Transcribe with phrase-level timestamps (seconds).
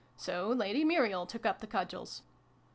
[0.17, 2.23] So Lady Muriel took up the cudgels.